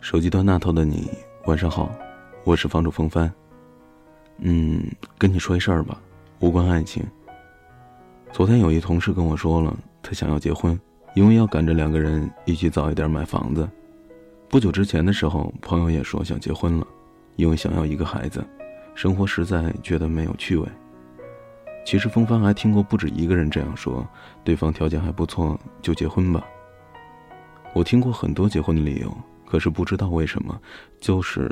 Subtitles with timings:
[0.00, 1.10] 手机端那头的你，
[1.46, 1.90] 晚上好，
[2.44, 3.30] 我是房主风帆。
[4.38, 4.80] 嗯，
[5.18, 6.00] 跟你说一事儿吧，
[6.38, 7.04] 无关爱情。
[8.32, 10.78] 昨天有一同事跟我说了，他想要结婚，
[11.14, 13.68] 因为要赶着两个人一起早一点买房子。
[14.48, 16.86] 不久之前的时候，朋友也说想结婚了，
[17.34, 18.42] 因为想要一个孩子，
[18.94, 20.66] 生活实在觉得没有趣味。
[21.84, 24.06] 其实风帆还听过不止一个人这样说，
[24.44, 26.46] 对方条件还不错，就结婚吧。
[27.74, 29.14] 我听过很多结婚的理由。
[29.48, 30.60] 可是不知道为什么，
[31.00, 31.50] 就是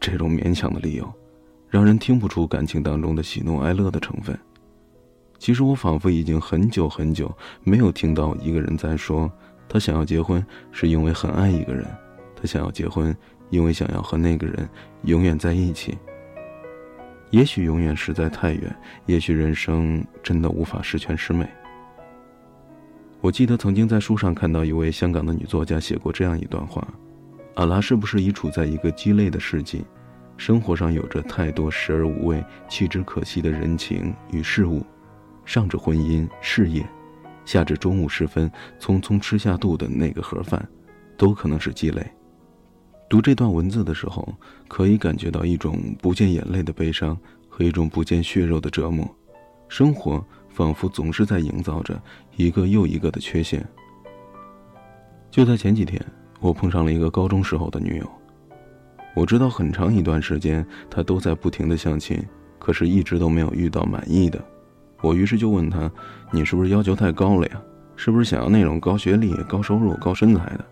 [0.00, 1.08] 这种勉强的理由，
[1.68, 4.36] 让人听不出感情当中的喜怒哀乐的成分。
[5.38, 7.32] 其实我仿佛已经很久很久
[7.62, 9.30] 没有听到一个人在说，
[9.68, 11.86] 他想要结婚是因为很爱一个人，
[12.34, 13.16] 他想要结婚
[13.50, 14.68] 因为想要和那个人
[15.04, 15.96] 永远在一起。
[17.30, 21.48] 也许永远实在太远，也许人生真的无法十全十美。
[23.20, 26.84] 我记得曾经在书上看到一位香港的女作家写过这样一段话。
[27.56, 29.84] 阿拉是不是已处在一个鸡肋的世纪？
[30.36, 34.84] 生活上有着太多食而无味、弃之可惜的人情与事物，
[35.46, 36.86] 上至婚姻、事业，
[37.46, 40.68] 下至中午时分匆匆吃下肚的那个盒饭，
[41.16, 42.06] 都可能是鸡肋。
[43.08, 44.28] 读这段文字的时候，
[44.68, 49.08] 可以感觉到一种不见眼泪的悲伤和一种不见血肉的折磨。
[49.68, 51.98] 生活仿佛总是在营造着
[52.36, 53.66] 一个又一个的缺陷。
[55.30, 55.98] 就在前几天。
[56.40, 58.10] 我碰上了一个高中时候的女友，
[59.14, 62.22] 我知道很长一段时间她都在不停的相亲，
[62.58, 64.42] 可是一直都没有遇到满意的。
[65.02, 65.90] 我于是就问她
[66.30, 67.62] ：“你是不是要求太高了呀？
[67.96, 70.64] 是不是想要那种高学历、高收入、高身材的？”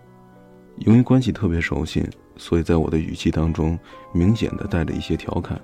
[0.77, 3.79] 因为关系特别熟悉，所以在我的语气当中
[4.13, 5.61] 明显的带着一些调侃，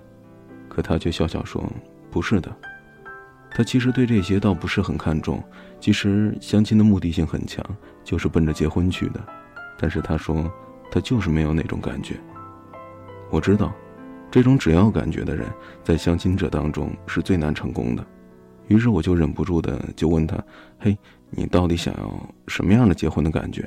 [0.68, 1.62] 可她却笑笑说
[2.10, 2.50] ：“不是的，
[3.50, 5.42] 她其实对这些倒不是很看重。
[5.80, 7.64] 其实相亲的目的性很强，
[8.04, 9.20] 就是奔着结婚去的。”
[9.80, 10.52] 但是他说，
[10.90, 12.20] 他就是没有那种感觉。
[13.30, 13.72] 我知道，
[14.30, 15.48] 这种只要感觉的人，
[15.82, 18.04] 在相亲者当中是最难成功的。
[18.68, 20.36] 于是我就忍不住的就问他
[20.78, 20.96] ：“嘿，
[21.30, 23.66] 你到底想要什么样的结婚的感觉？”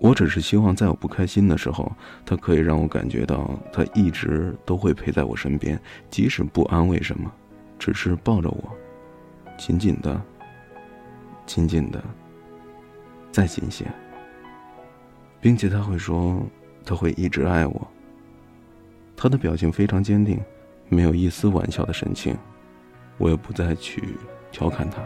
[0.00, 1.92] 我只是希望在我不开心的时候，
[2.24, 7.30] 他可以让我感觉到他一直都会陪在我身边，即使不安慰什么，
[7.78, 8.72] 只是抱着我，
[9.58, 10.20] 紧紧的，
[11.46, 12.02] 紧紧的，
[13.30, 13.84] 再紧些。
[15.40, 16.40] 并且他会说，
[16.84, 17.88] 他会一直爱我。
[19.16, 20.38] 他的表情非常坚定，
[20.88, 22.36] 没有一丝玩笑的神情。
[23.16, 24.02] 我也不再去
[24.52, 25.02] 调侃他。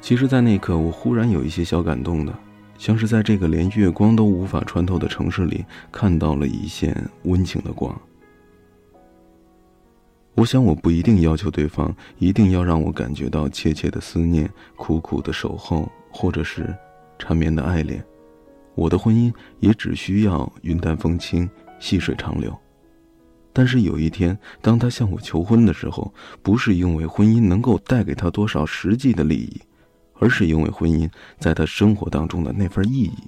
[0.00, 2.32] 其实，在那一刻，我忽然有一些小感动的，
[2.76, 7.98] 像是在这个连月光都无法穿透的城市里，看到了一线温情的光。
[10.34, 16.72] 我想，我不一定要求对方一定要让我感觉到切切的思念、苦苦的守候，或者是
[17.18, 18.04] 缠绵的爱恋。
[18.78, 21.50] 我的婚姻也只需要云淡风轻、
[21.80, 22.56] 细水长流，
[23.52, 29.60] 但是有一天，当他向我求婚的时候，不是因为婚姻能够带给他多少实际的利益，
[30.20, 33.18] 而是因为婚姻在他生活当中的那份意义。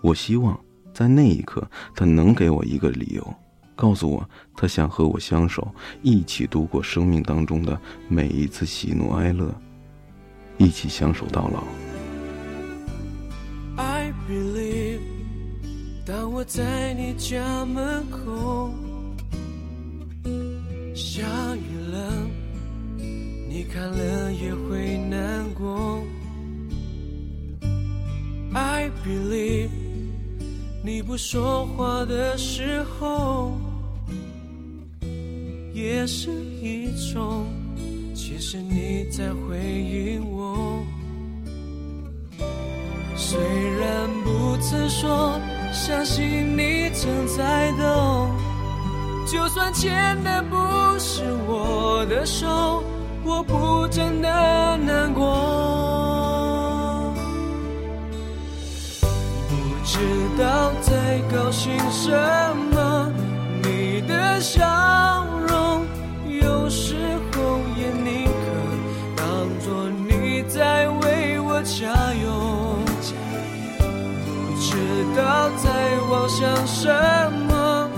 [0.00, 0.58] 我希望
[0.94, 3.34] 在那一刻，他能给我一个理由，
[3.76, 7.78] 告诉我他想和我相守，一起度过生命当中的
[8.08, 9.54] 每一次喜怒哀乐，
[10.56, 11.62] 一起相守到老。
[14.28, 15.00] believe，
[16.04, 18.70] 当我在你家门口，
[20.94, 21.22] 下
[21.56, 22.26] 雨了，
[23.48, 26.02] 你看了也会难过。
[28.54, 29.70] I believe，
[30.84, 33.56] 你不说话的时候，
[35.72, 37.46] 也是一种，
[38.14, 40.84] 其实你在回应我。
[43.16, 43.38] 虽
[43.78, 43.81] 然
[44.62, 45.40] 曾说，
[45.72, 48.30] 相信你正在懂。
[49.26, 50.56] 就算牵的不
[50.98, 52.82] 是我的手，
[53.24, 54.28] 我不真的
[54.78, 55.24] 难过。
[59.48, 59.98] 不知
[60.38, 62.10] 道在高兴什
[62.72, 63.12] 么，
[63.62, 64.64] 你的笑
[75.16, 76.88] 道在妄想什
[77.48, 77.88] 么，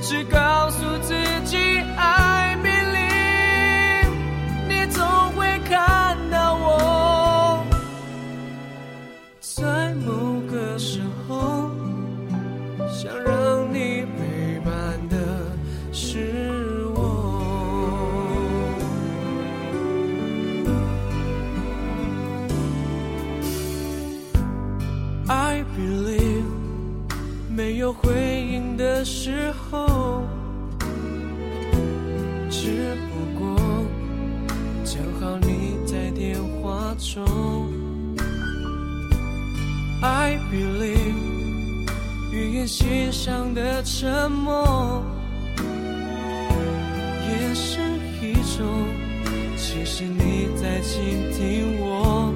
[0.00, 1.14] 只告诉自
[1.44, 1.56] 己
[1.96, 2.98] 爱美丽，
[4.68, 7.64] 你总会看到我，
[25.76, 26.44] believe。
[27.54, 28.10] 没有回
[28.50, 30.22] 应的时候，
[32.48, 33.56] 只不过
[34.84, 37.24] 正好你在电话中。
[40.00, 41.86] I believe，
[42.32, 45.04] 语言欣赏的沉默，
[47.28, 47.78] 也是
[48.22, 48.88] 一种，
[49.58, 52.32] 其实你在倾听我。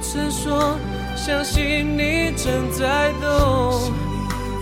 [0.00, 0.76] 曾说。
[1.16, 3.92] 相信你正在懂，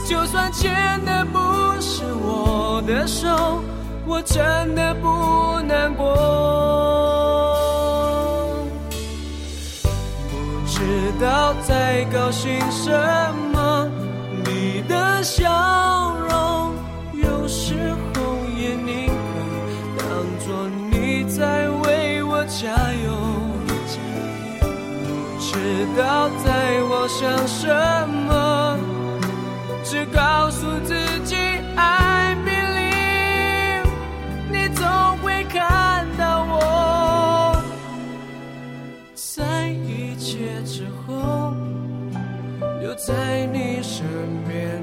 [0.08, 0.74] 就算牵
[1.04, 1.38] 的不
[1.80, 3.62] 是我的手，
[4.06, 6.14] 我真的不难过。
[10.30, 12.90] 不知道在高兴什
[13.52, 13.88] 么，
[14.46, 16.74] 你的笑容
[17.12, 17.74] 有时
[18.14, 18.22] 候
[18.58, 19.12] 也宁可
[19.98, 20.08] 当
[20.40, 22.70] 作你在为我加
[23.04, 23.25] 油。
[25.56, 27.66] 知道在我想什
[28.28, 28.78] 么，
[29.82, 30.94] 只告诉自
[31.24, 31.34] 己
[31.74, 32.80] 爱别离
[34.52, 34.86] 你总
[35.22, 37.56] 会看到我。
[39.14, 41.54] 在一切之后，
[42.82, 44.04] 留在你身
[44.46, 44.75] 边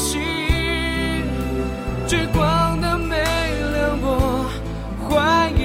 [0.00, 0.18] 心，
[2.08, 4.06] 追光的没了我，
[5.06, 5.60] 怀疑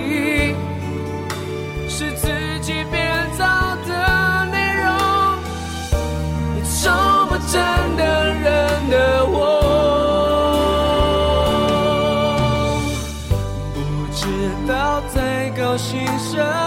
[1.90, 2.28] 是自
[2.62, 3.02] 己编
[3.38, 3.46] 造
[3.88, 3.92] 的
[4.52, 4.86] 内容，
[6.66, 6.84] 从
[7.30, 7.54] 不真
[7.96, 8.04] 的
[8.44, 8.44] 人
[8.90, 8.94] 的
[9.26, 9.34] 我，
[13.74, 13.80] 不
[14.14, 14.22] 知
[14.68, 14.74] 道
[15.14, 16.65] 在高兴什么，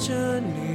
[0.00, 0.69] 着你。